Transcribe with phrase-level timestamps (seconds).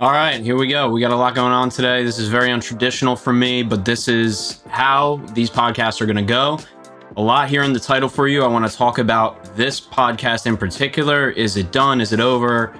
[0.00, 0.88] All right, here we go.
[0.88, 2.02] We got a lot going on today.
[2.02, 6.22] This is very untraditional for me, but this is how these podcasts are going to
[6.22, 6.58] go.
[7.18, 8.42] A lot here in the title for you.
[8.42, 11.32] I want to talk about this podcast in particular.
[11.32, 12.00] Is it done?
[12.00, 12.74] Is it over?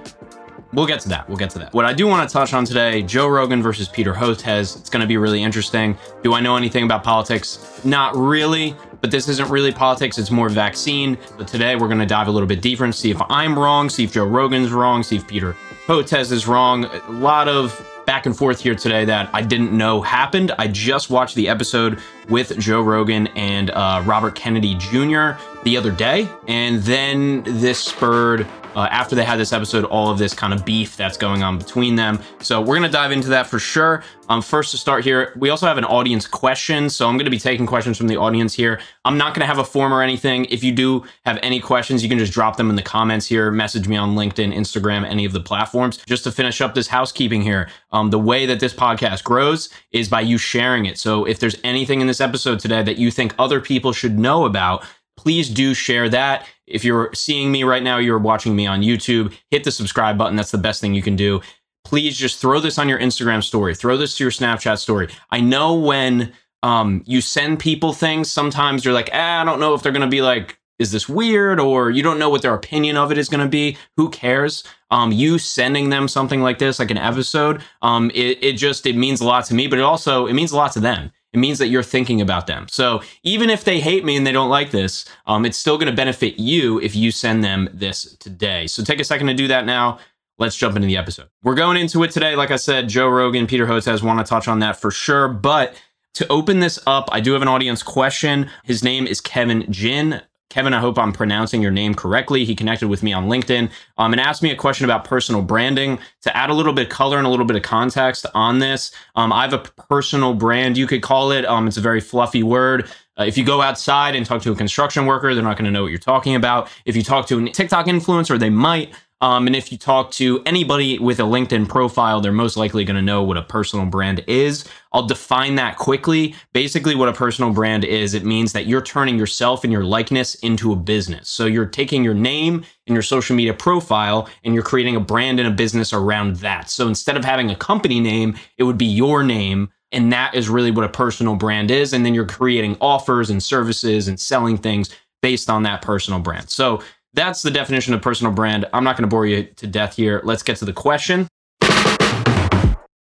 [0.73, 1.29] We'll get to that.
[1.29, 1.71] We'll get to that.
[1.75, 4.79] What I do want to touch on today Joe Rogan versus Peter Hotez.
[4.79, 5.95] It's going to be really interesting.
[6.23, 7.81] Do I know anything about politics?
[7.85, 10.17] Not really, but this isn't really politics.
[10.17, 11.19] It's more vaccine.
[11.37, 13.89] But today we're going to dive a little bit deeper and see if I'm wrong,
[13.89, 15.55] see if Joe Rogan's wrong, see if Peter
[15.91, 16.85] Hotez is wrong.
[16.85, 20.53] A lot of back and forth here today that I didn't know happened.
[20.57, 25.31] I just watched the episode with Joe Rogan and uh, Robert Kennedy Jr.
[25.63, 30.17] the other day, and then this spurred uh, after they had this episode, all of
[30.17, 32.19] this kind of beef that's going on between them.
[32.39, 34.03] So we're gonna dive into that for sure.
[34.29, 36.89] Um, first to start here, we also have an audience question.
[36.89, 38.79] So I'm gonna be taking questions from the audience here.
[39.03, 40.45] I'm not gonna have a form or anything.
[40.45, 43.51] If you do have any questions, you can just drop them in the comments here.
[43.51, 45.97] Message me on LinkedIn, Instagram, any of the platforms.
[46.05, 50.07] Just to finish up this housekeeping here, um, the way that this podcast grows is
[50.07, 50.97] by you sharing it.
[50.97, 54.45] So if there's anything in this episode today that you think other people should know
[54.45, 54.85] about,
[55.17, 56.45] please do share that.
[56.67, 60.35] If you're seeing me right now, you're watching me on YouTube, hit the subscribe button.
[60.35, 61.41] That's the best thing you can do.
[61.83, 65.09] Please just throw this on your Instagram story, throw this to your Snapchat story.
[65.31, 66.31] I know when
[66.63, 70.01] um, you send people things, sometimes you're like, eh, I don't know if they're going
[70.01, 71.59] to be like, is this weird?
[71.59, 73.77] Or you don't know what their opinion of it is going to be.
[73.97, 74.63] Who cares?
[74.89, 78.95] Um, you sending them something like this, like an episode, um, it, it just, it
[78.95, 81.37] means a lot to me, but it also, it means a lot to them it
[81.37, 82.67] means that you're thinking about them.
[82.69, 85.89] So even if they hate me and they don't like this, um, it's still going
[85.89, 88.67] to benefit you if you send them this today.
[88.67, 89.99] So take a second to do that now.
[90.37, 91.29] Let's jump into the episode.
[91.43, 92.35] We're going into it today.
[92.35, 95.27] Like I said, Joe Rogan, Peter Hotez want to touch on that for sure.
[95.27, 95.75] But
[96.15, 98.49] to open this up, I do have an audience question.
[98.63, 100.21] His name is Kevin Jin.
[100.51, 102.43] Kevin, I hope I'm pronouncing your name correctly.
[102.43, 105.97] He connected with me on LinkedIn um, and asked me a question about personal branding.
[106.23, 108.91] To add a little bit of color and a little bit of context on this,
[109.15, 111.45] um, I have a personal brand, you could call it.
[111.45, 112.91] Um, it's a very fluffy word.
[113.17, 115.71] Uh, if you go outside and talk to a construction worker, they're not going to
[115.71, 116.69] know what you're talking about.
[116.83, 118.93] If you talk to a TikTok influencer, they might.
[119.21, 122.95] Um, and if you talk to anybody with a LinkedIn profile, they're most likely going
[122.95, 124.65] to know what a personal brand is.
[124.93, 126.35] I'll define that quickly.
[126.53, 130.35] Basically, what a personal brand is, it means that you're turning yourself and your likeness
[130.35, 131.29] into a business.
[131.29, 135.39] So you're taking your name and your social media profile and you're creating a brand
[135.39, 136.69] and a business around that.
[136.69, 139.69] So instead of having a company name, it would be your name.
[139.91, 141.93] And that is really what a personal brand is.
[141.93, 144.89] And then you're creating offers and services and selling things
[145.21, 146.49] based on that personal brand.
[146.49, 146.81] So
[147.13, 148.65] that's the definition of personal brand.
[148.73, 150.21] I'm not going to bore you to death here.
[150.23, 151.27] Let's get to the question.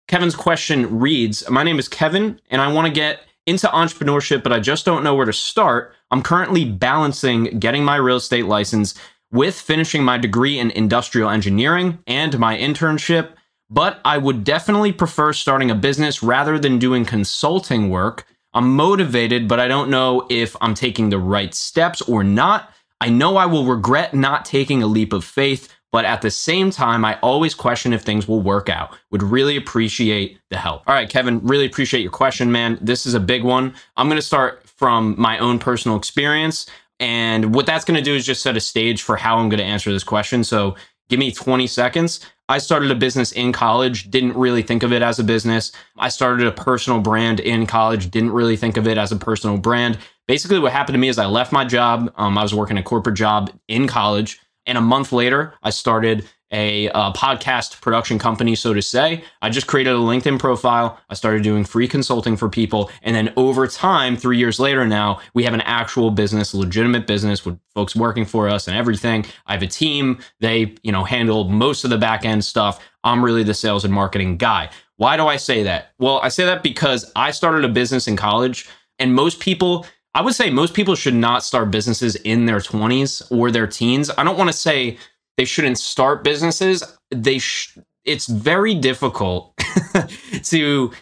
[0.08, 4.54] Kevin's question reads My name is Kevin, and I want to get into entrepreneurship, but
[4.54, 5.94] I just don't know where to start.
[6.12, 8.94] I'm currently balancing getting my real estate license
[9.32, 13.32] with finishing my degree in industrial engineering and my internship,
[13.70, 18.26] but I would definitely prefer starting a business rather than doing consulting work.
[18.54, 22.72] I'm motivated, but I don't know if I'm taking the right steps or not.
[23.02, 26.72] I know I will regret not taking a leap of faith, but at the same
[26.72, 28.98] time, I always question if things will work out.
[29.12, 30.84] Would really appreciate the help.
[30.88, 32.78] All right, Kevin, really appreciate your question, man.
[32.82, 33.74] This is a big one.
[33.96, 36.68] I'm going to start from my own personal experience.
[37.00, 39.60] And what that's going to do is just set a stage for how I'm going
[39.60, 40.44] to answer this question.
[40.44, 40.76] So
[41.10, 42.20] give me 20 seconds.
[42.48, 45.72] I started a business in college, didn't really think of it as a business.
[45.98, 49.58] I started a personal brand in college, didn't really think of it as a personal
[49.58, 49.98] brand
[50.28, 52.12] basically what happened to me is I left my job.
[52.16, 54.40] Um, I was working a corporate job in college.
[54.66, 59.24] And a month later, I started a, a, podcast production company, so to say.
[59.42, 61.00] I just created a LinkedIn profile.
[61.10, 62.90] I started doing free consulting for people.
[63.02, 67.46] And then over time, three years later now, we have an actual business, legitimate business
[67.46, 69.26] with folks working for us and everything.
[69.48, 70.20] I have a team.
[70.40, 72.80] They, you know, handle most of the back end stuff.
[73.04, 74.70] I'm really the sales and marketing guy.
[74.98, 75.92] Why do I say that?
[76.00, 79.86] Well, I say that because I started a business in college and most people
[80.16, 84.10] I would say most people should not start businesses in their 20s or their teens.
[84.18, 84.98] I don't want to say
[85.36, 86.84] they shouldn't start businesses.
[87.12, 89.54] They sh- it's very difficult
[90.44, 90.94] to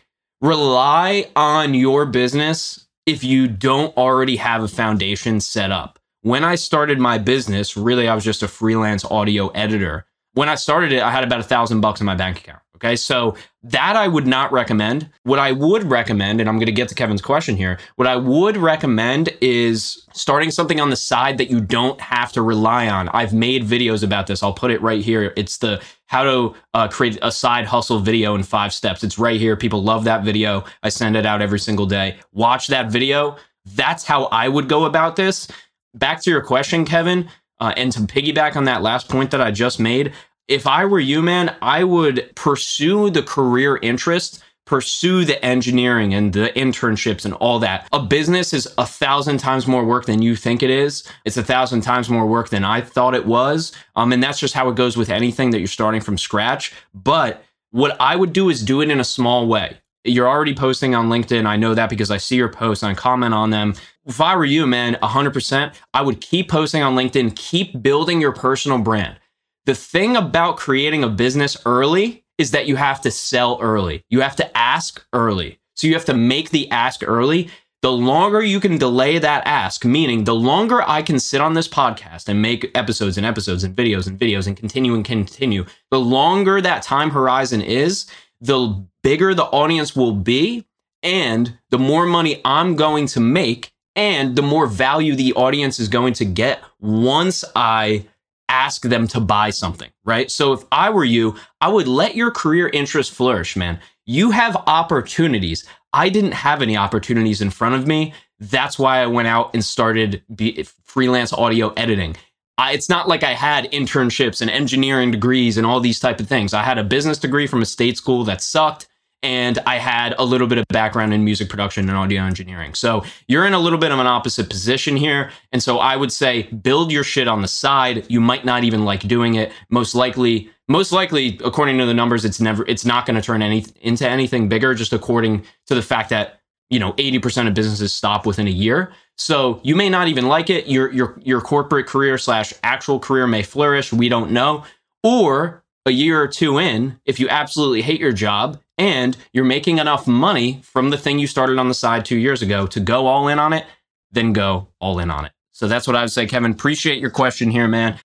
[0.41, 5.99] rely on your business if you don't already have a foundation set up.
[6.21, 10.07] When I started my business, really I was just a freelance audio editor.
[10.33, 12.62] When I started it, I had about a thousand bucks in my bank account.
[12.83, 12.97] Okay.
[12.97, 15.09] So that I would not recommend.
[15.23, 18.17] What I would recommend, and I'm going to get to Kevin's question here, what I
[18.17, 23.07] would recommend is starting something on the side that you don't have to rely on.
[23.09, 24.43] I've made videos about this.
[24.43, 25.31] I'll put it right here.
[25.37, 29.01] It's the how to uh, create a side hustle video in five steps.
[29.01, 29.55] It's right here.
[29.55, 30.65] People love that video.
[30.83, 32.17] I send it out every single day.
[32.33, 33.37] Watch that video.
[33.65, 35.47] That's how I would go about this.
[35.95, 37.29] Back to your question, Kevin,
[37.61, 40.11] uh, and to piggyback on that last point that I just made,
[40.47, 46.33] if I were you, man, I would pursue the career interest pursue the engineering and
[46.33, 47.87] the internships and all that.
[47.91, 51.03] A business is a thousand times more work than you think it is.
[51.25, 53.73] It's a thousand times more work than I thought it was.
[53.95, 56.73] Um, and that's just how it goes with anything that you're starting from scratch.
[56.93, 59.77] But what I would do is do it in a small way.
[60.05, 61.45] You're already posting on LinkedIn.
[61.45, 63.73] I know that because I see your posts and I comment on them.
[64.05, 68.33] If I were you, man, 100%, I would keep posting on LinkedIn, keep building your
[68.33, 69.17] personal brand.
[69.65, 74.03] The thing about creating a business early is that you have to sell early.
[74.09, 75.59] You have to ask early.
[75.75, 77.49] So you have to make the ask early.
[77.81, 81.67] The longer you can delay that ask, meaning the longer I can sit on this
[81.67, 85.99] podcast and make episodes and episodes and videos and videos and continue and continue, the
[85.99, 88.05] longer that time horizon is,
[88.41, 90.65] the bigger the audience will be
[91.01, 95.87] and the more money I'm going to make and the more value the audience is
[95.87, 98.05] going to get once I
[98.49, 100.29] ask them to buy something, right?
[100.29, 103.79] So if I were you, I would let your career interest flourish, man.
[104.05, 105.65] You have opportunities.
[105.93, 108.13] I didn't have any opportunities in front of me.
[108.39, 112.15] That's why I went out and started be, freelance audio editing.
[112.57, 116.27] I, it's not like I had internships and engineering degrees and all these type of
[116.27, 116.53] things.
[116.53, 118.87] I had a business degree from a state school that sucked
[119.23, 122.73] and I had a little bit of background in music production and audio engineering.
[122.73, 125.31] So you're in a little bit of an opposite position here.
[125.53, 128.05] And so I would say build your shit on the side.
[128.09, 129.53] You might not even like doing it.
[129.69, 133.41] Most likely, most likely, according to the numbers, it's never, it's not going to turn
[133.41, 137.93] any into anything bigger, just according to the fact that you know 80% of businesses
[137.93, 138.91] stop within a year.
[139.17, 140.67] So you may not even like it.
[140.67, 143.93] Your your your corporate career slash actual career may flourish.
[143.93, 144.65] We don't know.
[145.03, 149.77] Or a year or two in, if you absolutely hate your job and you're making
[149.77, 153.07] enough money from the thing you started on the side two years ago to go
[153.07, 153.65] all in on it,
[154.11, 155.31] then go all in on it.
[155.51, 156.51] So that's what I would say, Kevin.
[156.51, 157.99] Appreciate your question here, man.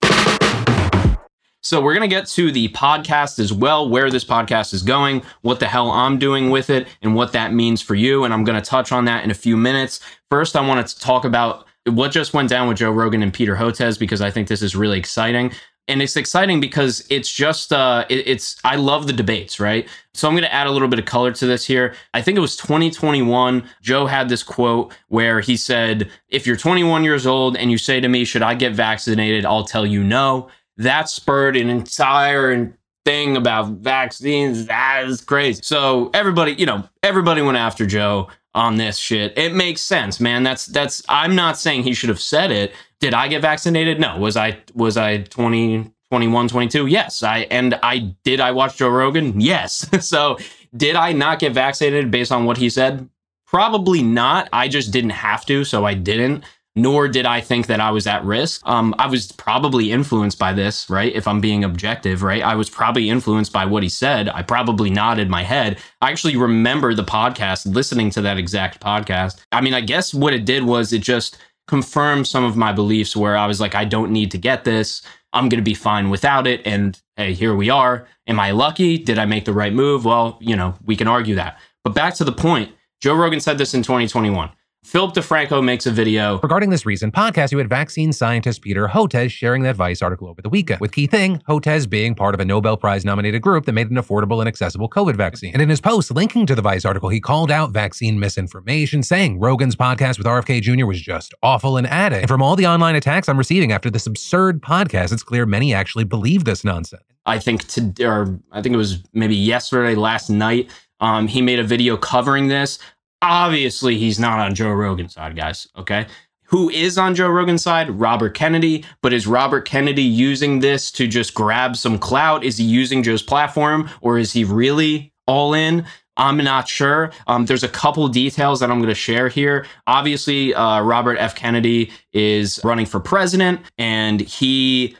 [1.61, 5.23] So we're going to get to the podcast as well, where this podcast is going,
[5.43, 8.25] what the hell I'm doing with it, and what that means for you.
[8.25, 10.01] And I'm going to touch on that in a few minutes.
[10.31, 13.57] First, I wanted to talk about what just went down with Joe Rogan and Peter
[13.57, 15.53] Hotez because I think this is really exciting
[15.89, 19.89] and it's exciting because it's just uh it, it's i love the debates right?
[20.15, 21.95] So i'm going to add a little bit of color to this here.
[22.15, 27.05] I think it was 2021 joe had this quote where he said if you're 21
[27.05, 29.45] years old and you say to me should i get vaccinated?
[29.45, 32.73] I'll tell you no that spurred an entire
[33.05, 34.67] thing about vaccines.
[34.67, 35.63] That is crazy.
[35.63, 40.43] So everybody you know everybody went after joe on this shit it makes sense man
[40.43, 44.01] that's that's i'm not saying he should have said it did I get vaccinated?
[44.01, 44.17] No.
[44.19, 46.87] Was I was I 20, 21, 22?
[46.87, 47.23] Yes.
[47.23, 49.41] I and I did I watch Joe Rogan?
[49.41, 49.89] Yes.
[50.07, 50.39] so
[50.77, 53.09] did I not get vaccinated based on what he said?
[53.47, 54.49] Probably not.
[54.53, 56.45] I just didn't have to, so I didn't.
[56.79, 58.61] Nor did I think that I was at risk.
[58.65, 61.13] Um, I was probably influenced by this, right?
[61.13, 62.43] If I'm being objective, right?
[62.43, 64.29] I was probably influenced by what he said.
[64.29, 65.79] I probably nodded my head.
[66.01, 69.41] I actually remember the podcast, listening to that exact podcast.
[69.51, 71.37] I mean, I guess what it did was it just
[71.67, 75.03] confirmed some of my beliefs where I was like, I don't need to get this.
[75.33, 76.63] I'm going to be fine without it.
[76.65, 78.07] And hey, here we are.
[78.29, 78.99] Am I lucky?
[78.99, 80.05] Did I make the right move?
[80.05, 81.59] Well, you know, we can argue that.
[81.83, 84.51] But back to the point Joe Rogan said this in 2021.
[84.89, 86.41] Philip DeFranco makes a video.
[86.43, 90.41] Regarding this recent podcast, you had vaccine scientist Peter Hotez sharing that Vice article over
[90.41, 93.73] the weekend, with key thing, Hotez being part of a Nobel Prize nominated group that
[93.73, 95.53] made an affordable and accessible COVID vaccine.
[95.53, 99.39] And in his post linking to the Vice article, he called out vaccine misinformation, saying
[99.39, 100.87] Rogan's podcast with RFK Jr.
[100.87, 102.21] was just awful and added.
[102.21, 105.75] And from all the online attacks I'm receiving after this absurd podcast, it's clear many
[105.75, 107.03] actually believe this nonsense.
[107.27, 111.59] I think to, or I think it was maybe yesterday, last night, um, he made
[111.59, 112.79] a video covering this.
[113.23, 115.69] Obviously, he's not on Joe Rogan's side, guys.
[115.77, 116.07] Okay.
[116.45, 117.91] Who is on Joe Rogan's side?
[117.91, 118.85] Robert Kennedy.
[119.03, 122.43] But is Robert Kennedy using this to just grab some clout?
[122.43, 125.85] Is he using Joe's platform or is he really all in?
[126.17, 127.13] I'm not sure.
[127.27, 129.67] Um, there's a couple details that I'm going to share here.
[129.87, 131.35] Obviously, uh, Robert F.
[131.35, 134.97] Kennedy is running for president and he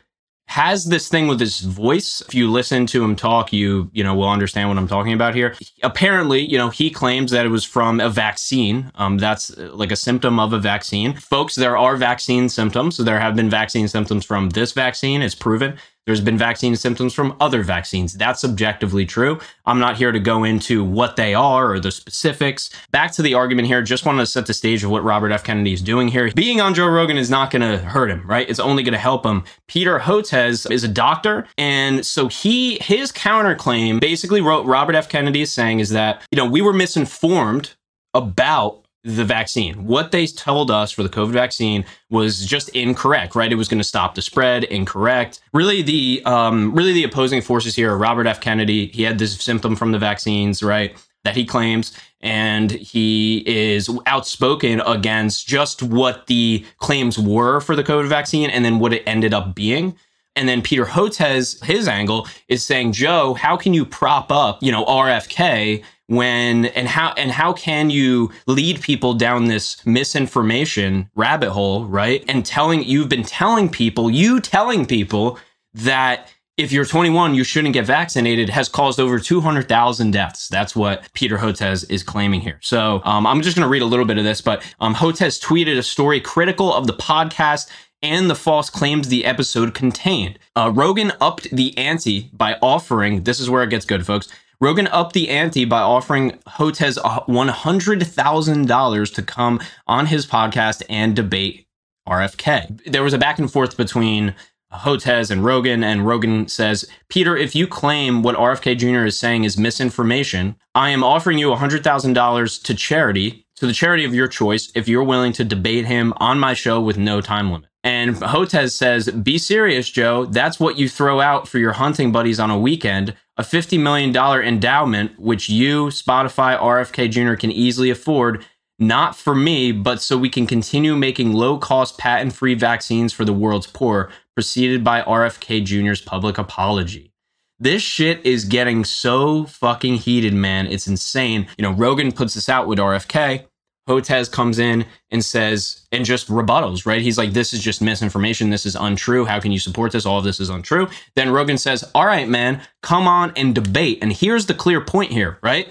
[0.49, 2.23] has this thing with his voice.
[2.23, 5.35] If you listen to him talk, you you know will understand what I'm talking about
[5.35, 5.55] here.
[5.83, 8.91] Apparently, you know, he claims that it was from a vaccine.
[8.95, 11.15] Um, that's uh, like a symptom of a vaccine.
[11.15, 12.97] Folks, there are vaccine symptoms.
[12.97, 15.21] So there have been vaccine symptoms from this vaccine.
[15.21, 15.79] It's proven.
[16.09, 18.15] There's been vaccine symptoms from other vaccines.
[18.15, 19.39] That's subjectively true.
[19.67, 22.71] I'm not here to go into what they are or the specifics.
[22.91, 25.45] Back to the argument here, just wanted to set the stage of what Robert F.
[25.45, 26.33] Kennedy is doing here.
[26.35, 28.49] Being on Joe Rogan is not going to hurt him, right?
[28.49, 29.45] It's only going to help him.
[29.67, 31.47] Peter Hotez is a doctor.
[31.59, 35.11] And so he, his counterclaim basically wrote Robert F.
[35.11, 37.75] Kennedy is saying is that, you know, we were misinformed
[38.15, 39.87] about the vaccine.
[39.87, 43.51] What they told us for the COVID vaccine was just incorrect, right?
[43.51, 45.41] It was going to stop the spread, incorrect.
[45.53, 48.41] Really, the um, really the opposing forces here are Robert F.
[48.41, 48.89] Kennedy.
[48.89, 50.97] He had this symptom from the vaccines, right?
[51.25, 57.85] That he claims, and he is outspoken against just what the claims were for the
[57.85, 59.97] COVID vaccine and then what it ended up being.
[60.35, 64.71] And then Peter Hotez, his angle is saying, Joe, how can you prop up, you
[64.71, 71.51] know, RFK when and how and how can you lead people down this misinformation rabbit
[71.51, 72.25] hole, right?
[72.29, 75.39] And telling you've been telling people, you telling people
[75.75, 80.49] that if you're 21, you shouldn't get vaccinated has caused over 200,000 deaths.
[80.49, 82.59] That's what Peter Hotez is claiming here.
[82.63, 85.41] So um, I'm just going to read a little bit of this, but um, Hotez
[85.41, 87.71] tweeted a story critical of the podcast
[88.03, 90.39] and the false claims the episode contained.
[90.57, 94.29] Uh, Rogan upped the ante by offering, this is where it gets good, folks.
[94.61, 101.67] Rogan upped the ante by offering Hotez $100,000 to come on his podcast and debate
[102.09, 102.91] RFK.
[102.91, 104.35] There was a back and forth between
[104.73, 109.07] Hotez and Rogan, and Rogan says, Peter, if you claim what RFK Jr.
[109.07, 114.15] is saying is misinformation, I am offering you $100,000 to charity, to the charity of
[114.15, 117.69] your choice, if you're willing to debate him on my show with no time limit.
[117.85, 120.27] And Hotez says, Be serious, Joe.
[120.27, 124.15] That's what you throw out for your hunting buddies on a weekend a $50 million
[124.15, 127.35] endowment, which you, Spotify, RFK Jr.
[127.35, 128.45] can easily afford,
[128.81, 133.25] not for me, but so we can continue making low cost, patent free vaccines for
[133.25, 137.13] the world's poor, preceded by RFK Jr.'s public apology.
[137.61, 140.67] This shit is getting so fucking heated, man.
[140.67, 141.49] It's insane.
[141.57, 143.47] You know, Rogan puts this out with RFK.
[143.89, 147.01] Hotez comes in and says, and just rebuttals, right?
[147.01, 148.51] He's like, this is just misinformation.
[148.51, 149.25] This is untrue.
[149.25, 150.05] How can you support this?
[150.05, 150.89] All of this is untrue.
[151.17, 153.99] Then Rogan says, all right, man, come on and debate.
[154.03, 155.69] And here's the clear point here, right?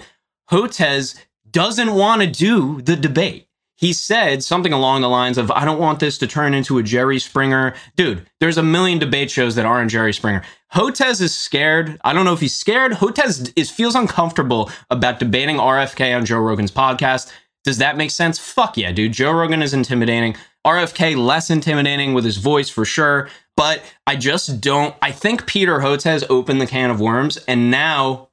[0.50, 1.16] Hotez
[1.50, 3.48] doesn't want to do the debate.
[3.76, 6.82] He said something along the lines of, I don't want this to turn into a
[6.82, 7.74] Jerry Springer.
[7.94, 10.42] Dude, there's a million debate shows that aren't Jerry Springer.
[10.74, 11.96] Hotez is scared.
[12.02, 12.92] I don't know if he's scared.
[12.92, 17.32] Hotez is feels uncomfortable about debating RFK on Joe Rogan's podcast
[17.64, 18.38] does that make sense?
[18.38, 19.12] Fuck yeah, dude.
[19.12, 20.36] Joe Rogan is intimidating.
[20.66, 23.28] RFK less intimidating with his voice for sure.
[23.56, 24.94] But I just don't.
[25.02, 28.28] I think Peter Hotez opened the can of worms, and now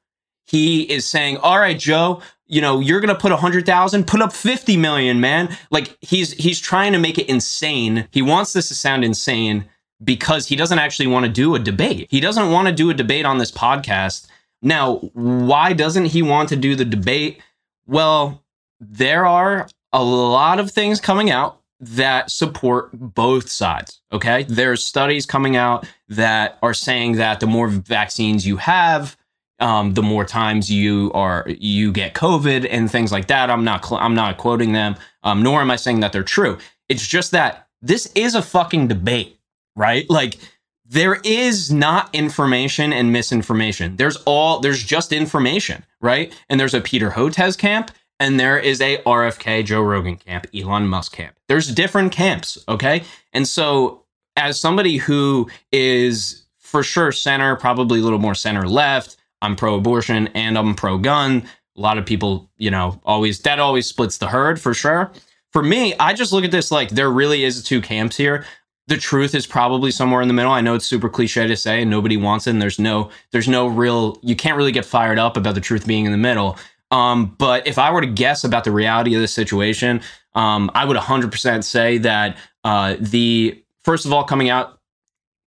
[0.46, 4.22] he is saying, "All right, Joe, you know you're gonna put a hundred thousand, put
[4.22, 8.08] up fifty million, man." Like he's he's trying to make it insane.
[8.12, 9.66] He wants this to sound insane
[10.04, 12.08] because he doesn't actually want to do a debate.
[12.12, 14.28] He doesn't want to do a debate on this podcast.
[14.62, 17.42] Now, why doesn't he want to do the debate?
[17.88, 18.44] Well,
[18.80, 24.02] there are a lot of things coming out that support both sides.
[24.12, 24.44] Okay.
[24.44, 29.18] There's studies coming out that are saying that the more vaccines you have,
[29.60, 33.50] um, the more times you are you get COVID and things like that.
[33.50, 36.58] I'm not cl- I'm not quoting them, um, nor am I saying that they're true.
[36.90, 39.40] It's just that this is a fucking debate,
[39.76, 40.10] right?
[40.10, 40.38] Like
[40.86, 43.96] there is not information and misinformation.
[43.96, 46.34] There's all there's just information, right?
[46.50, 50.88] And there's a Peter Hotez camp and there is a RFK Joe Rogan camp, Elon
[50.88, 51.36] Musk camp.
[51.48, 53.04] There's different camps, okay?
[53.34, 54.04] And so
[54.36, 59.76] as somebody who is for sure center, probably a little more center left, I'm pro
[59.76, 61.44] abortion and I'm pro gun.
[61.78, 65.12] A lot of people, you know, always that always splits the herd for sure.
[65.52, 68.46] For me, I just look at this like there really is two camps here.
[68.88, 70.52] The truth is probably somewhere in the middle.
[70.52, 73.48] I know it's super cliche to say and nobody wants it and there's no there's
[73.48, 76.58] no real you can't really get fired up about the truth being in the middle.
[76.96, 80.00] Um, but if I were to guess about the reality of the situation,
[80.34, 84.80] um, I would 100% say that uh, the first of all coming out,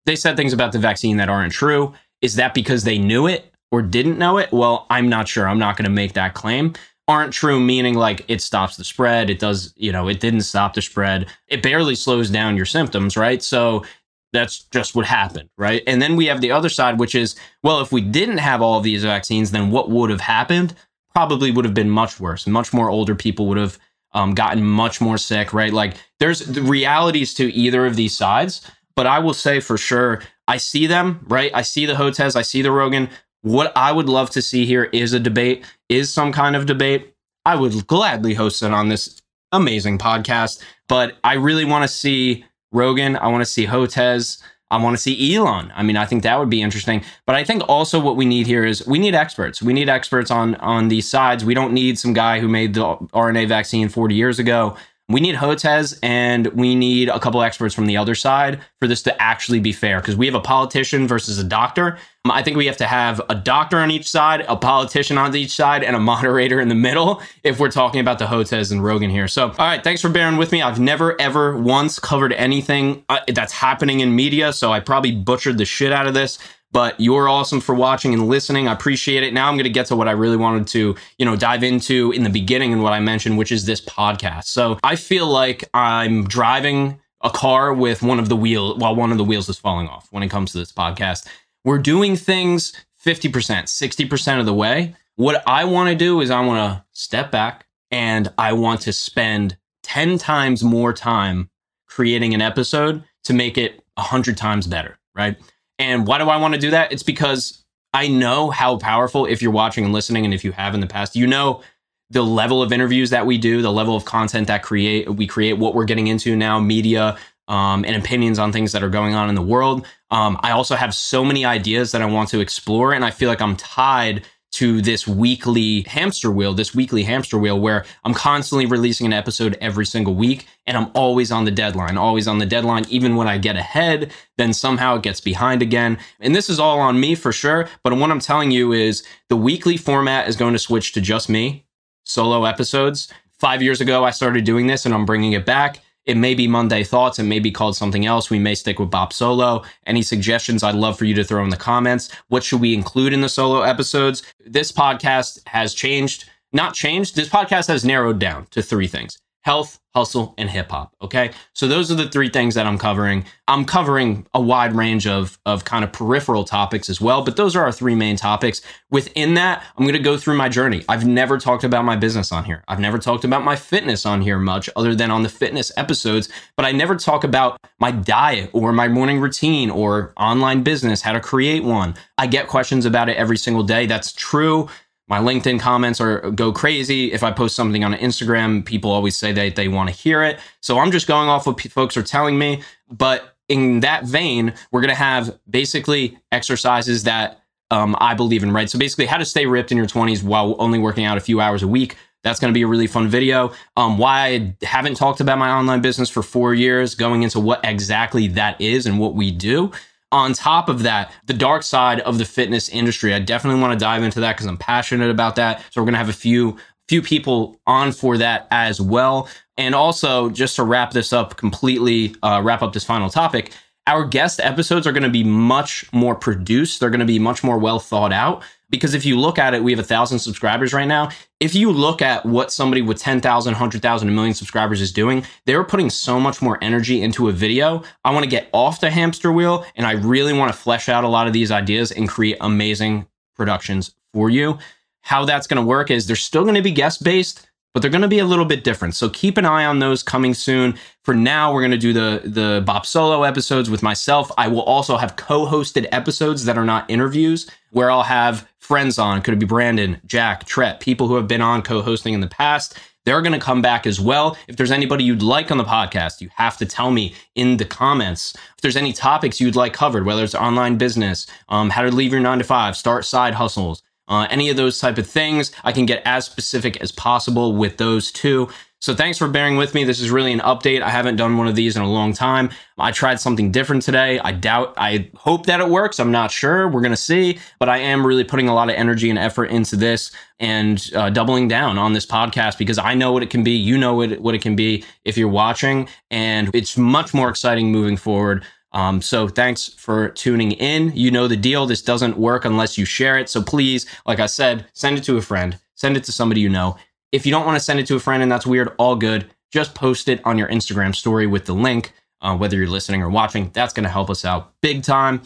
[0.06, 1.92] they said things about the vaccine that aren't true.
[2.22, 4.50] Is that because they knew it or didn't know it?
[4.52, 5.46] Well, I'm not sure.
[5.46, 6.72] I'm not going to make that claim.
[7.08, 9.28] Aren't true meaning like it stops the spread.
[9.28, 11.26] It does, you know, it didn't stop the spread.
[11.48, 13.42] It barely slows down your symptoms, right?
[13.42, 13.84] So
[14.32, 15.82] that's just what happened, right?
[15.86, 18.78] And then we have the other side, which is, well, if we didn't have all
[18.78, 20.74] of these vaccines, then what would have happened?
[21.14, 22.46] Probably would have been much worse.
[22.46, 23.78] Much more older people would have
[24.12, 25.72] um, gotten much more sick, right?
[25.72, 30.22] Like there's the realities to either of these sides, but I will say for sure,
[30.46, 31.50] I see them, right?
[31.54, 33.08] I see the Hotez, I see the Rogan.
[33.42, 37.14] What I would love to see here is a debate, is some kind of debate.
[37.44, 39.20] I would gladly host it on this
[39.52, 43.16] amazing podcast, but I really want to see Rogan.
[43.16, 44.42] I want to see Hotez.
[44.70, 45.72] I want to see Elon.
[45.74, 47.04] I mean, I think that would be interesting.
[47.26, 49.62] But I think also what we need here is we need experts.
[49.62, 51.44] We need experts on on these sides.
[51.44, 54.76] We don't need some guy who made the RNA vaccine 40 years ago.
[55.10, 59.02] We need Hotez and we need a couple experts from the other side for this
[59.02, 61.98] to actually be fair because we have a politician versus a doctor.
[62.24, 65.36] Um, I think we have to have a doctor on each side, a politician on
[65.36, 68.82] each side, and a moderator in the middle if we're talking about the Hotez and
[68.82, 69.28] Rogan here.
[69.28, 70.62] So, all right, thanks for bearing with me.
[70.62, 75.58] I've never, ever once covered anything uh, that's happening in media, so I probably butchered
[75.58, 76.38] the shit out of this
[76.74, 78.66] but you're awesome for watching and listening.
[78.66, 79.32] I appreciate it.
[79.32, 82.10] Now I'm going to get to what I really wanted to, you know, dive into
[82.10, 84.46] in the beginning and what I mentioned, which is this podcast.
[84.46, 89.12] So I feel like I'm driving a car with one of the wheel while one
[89.12, 91.28] of the wheels is falling off when it comes to this podcast.
[91.64, 92.72] We're doing things
[93.06, 94.96] 50%, 60% of the way.
[95.14, 98.92] What I want to do is I want to step back and I want to
[98.92, 101.50] spend 10 times more time
[101.86, 105.36] creating an episode to make it 100 times better, right?
[105.78, 106.92] And why do I want to do that?
[106.92, 110.74] It's because I know how powerful, if you're watching and listening, and if you have
[110.74, 111.62] in the past, you know
[112.10, 115.54] the level of interviews that we do, the level of content that create we create,
[115.54, 117.16] what we're getting into now, media,
[117.48, 119.86] um, and opinions on things that are going on in the world.
[120.10, 123.28] Um, I also have so many ideas that I want to explore, and I feel
[123.28, 128.66] like I'm tied to this weekly hamster wheel, this weekly hamster wheel where I'm constantly
[128.66, 132.46] releasing an episode every single week and I'm always on the deadline, always on the
[132.46, 132.84] deadline.
[132.88, 135.98] Even when I get ahead, then somehow it gets behind again.
[136.20, 137.68] And this is all on me for sure.
[137.82, 141.28] But what I'm telling you is the weekly format is going to switch to just
[141.28, 141.66] me,
[142.04, 143.12] solo episodes.
[143.40, 145.80] Five years ago, I started doing this and I'm bringing it back.
[146.06, 147.18] It may be Monday Thoughts.
[147.18, 148.30] It may be called something else.
[148.30, 149.64] We may stick with BopSolo.
[149.86, 152.10] Any suggestions I'd love for you to throw in the comments.
[152.28, 154.22] What should we include in the solo episodes?
[154.44, 157.16] This podcast has changed, not changed.
[157.16, 160.96] This podcast has narrowed down to three things health, hustle, and hip hop.
[161.02, 161.30] Okay.
[161.52, 163.26] So those are the three things that I'm covering.
[163.46, 167.54] I'm covering a wide range of, of kind of peripheral topics as well, but those
[167.54, 168.62] are our three main topics.
[168.90, 170.82] Within that, I'm going to go through my journey.
[170.88, 172.64] I've never talked about my business on here.
[172.68, 176.30] I've never talked about my fitness on here much other than on the fitness episodes,
[176.56, 181.12] but I never talk about my diet or my morning routine or online business, how
[181.12, 181.94] to create one.
[182.16, 183.84] I get questions about it every single day.
[183.84, 184.70] That's true
[185.06, 187.12] my LinkedIn comments are go crazy.
[187.12, 190.40] If I post something on Instagram, people always say that they want to hear it.
[190.60, 192.62] So I'm just going off what folks are telling me.
[192.90, 198.52] But in that vein, we're going to have basically exercises that um, I believe in,
[198.52, 198.70] right?
[198.70, 201.40] So basically, how to stay ripped in your 20s while only working out a few
[201.40, 201.96] hours a week.
[202.22, 203.52] That's going to be a really fun video.
[203.76, 207.60] Um, why I haven't talked about my online business for four years, going into what
[207.64, 209.70] exactly that is and what we do
[210.12, 213.12] on top of that, the dark side of the fitness industry.
[213.12, 215.64] I definitely want to dive into that because I'm passionate about that.
[215.70, 216.56] So we're going to have a few
[216.88, 219.28] few people on for that as well.
[219.56, 223.52] And also, just to wrap this up completely, uh, wrap up this final topic,
[223.86, 226.80] our guest episodes are going to be much more produced.
[226.80, 228.42] They're going to be much more well thought out.
[228.74, 231.08] Because if you look at it, we have a thousand subscribers right now.
[231.38, 235.62] If you look at what somebody with 10,000, 100,000, a million subscribers is doing, they're
[235.62, 237.84] putting so much more energy into a video.
[238.04, 241.04] I want to get off the hamster wheel and I really want to flesh out
[241.04, 243.06] a lot of these ideas and create amazing
[243.36, 244.58] productions for you.
[245.02, 247.90] How that's going to work is they're still going to be guest based, but they're
[247.90, 248.94] going to be a little bit different.
[248.94, 250.78] So keep an eye on those coming soon.
[251.02, 254.30] For now, we're going to do the the BopSolo episodes with myself.
[254.38, 259.20] I will also have co-hosted episodes that are not interviews, where I'll have friends on.
[259.20, 262.78] Could it be Brandon, Jack, Tret, people who have been on co-hosting in the past.
[263.04, 264.34] They're going to come back as well.
[264.48, 267.66] If there's anybody you'd like on the podcast, you have to tell me in the
[267.66, 268.34] comments.
[268.34, 272.12] If there's any topics you'd like covered, whether it's online business, um, how to leave
[272.12, 275.52] your nine to five, start side hustles, uh, any of those type of things.
[275.64, 278.48] I can get as specific as possible with those two.
[278.84, 279.84] So thanks for bearing with me.
[279.84, 280.82] This is really an update.
[280.82, 282.50] I haven't done one of these in a long time.
[282.76, 284.18] I tried something different today.
[284.18, 285.98] I doubt, I hope that it works.
[285.98, 286.68] I'm not sure.
[286.68, 287.38] We're going to see.
[287.58, 291.08] But I am really putting a lot of energy and effort into this and uh,
[291.08, 293.52] doubling down on this podcast because I know what it can be.
[293.52, 295.88] You know what it, what it can be if you're watching.
[296.10, 298.44] And it's much more exciting moving forward.
[298.74, 300.92] Um, so thanks for tuning in.
[300.94, 301.64] You know the deal.
[301.64, 303.28] This doesn't work unless you share it.
[303.28, 306.48] So please, like I said, send it to a friend, send it to somebody you
[306.48, 306.76] know.
[307.12, 309.30] If you don't want to send it to a friend and that's weird, all good.
[309.52, 313.08] Just post it on your Instagram story with the link, uh, whether you're listening or
[313.08, 313.50] watching.
[313.54, 315.22] That's going to help us out big time.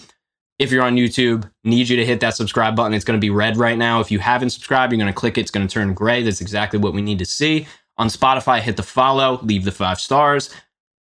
[0.58, 2.92] If you're on YouTube, need you to hit that subscribe button.
[2.92, 4.00] It's going to be red right now.
[4.00, 5.42] If you haven't subscribed, you're going to click it.
[5.42, 6.22] It's going to turn gray.
[6.22, 7.66] That's exactly what we need to see.
[7.96, 10.54] On Spotify, hit the follow, leave the five stars.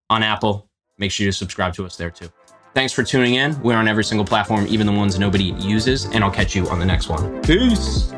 [0.10, 2.30] On Apple, make sure you subscribe to us there too.
[2.78, 3.60] Thanks for tuning in.
[3.64, 6.78] We're on every single platform, even the ones nobody uses, and I'll catch you on
[6.78, 7.42] the next one.
[7.42, 8.14] Peace.